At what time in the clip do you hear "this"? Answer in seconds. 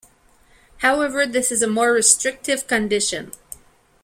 1.27-1.51